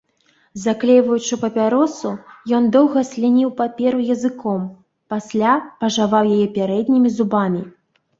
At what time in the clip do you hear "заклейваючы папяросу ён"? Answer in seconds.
0.61-2.63